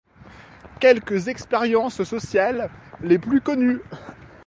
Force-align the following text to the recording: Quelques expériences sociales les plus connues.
Quelques 0.79 1.27
expériences 1.27 2.01
sociales 2.03 2.71
les 3.01 3.19
plus 3.19 3.39
connues. 3.39 3.81